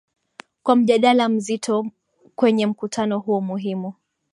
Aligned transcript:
kwa 0.63 0.75
mjadala 0.75 1.29
mzito 1.29 1.85
kwenye 2.35 2.65
mkutano 2.67 3.19
huo 3.19 3.41
muhimu 3.41 3.93